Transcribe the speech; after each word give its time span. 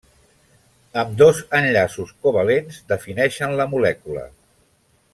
Ambdós 1.01 1.41
enllaços 1.59 2.15
covalents 2.25 2.81
defineixen 2.95 3.55
la 3.63 3.69
molècula. 3.75 4.29